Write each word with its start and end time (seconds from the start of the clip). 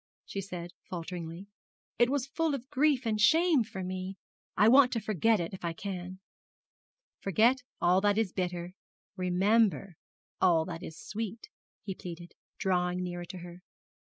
she 0.25 0.41
said, 0.41 0.71
falteringly. 0.89 1.45
'It 1.99 2.09
was 2.09 2.25
full 2.25 2.55
of 2.55 2.71
grief 2.71 3.05
and 3.05 3.21
shame 3.21 3.63
for 3.63 3.83
me. 3.83 4.17
I 4.57 4.67
want 4.67 4.91
to 4.93 4.99
forget 4.99 5.39
it 5.39 5.53
if 5.53 5.63
I 5.63 5.73
can.' 5.73 6.17
'Forget 7.19 7.61
all 7.79 8.01
that 8.01 8.17
is 8.17 8.33
bitter, 8.33 8.73
remember 9.15 9.97
all 10.41 10.65
that 10.65 10.81
is 10.81 10.97
sweet!' 10.97 11.49
he 11.83 11.93
pleaded, 11.93 12.33
drawing 12.57 13.03
nearer 13.03 13.25
to 13.25 13.37
her. 13.37 13.61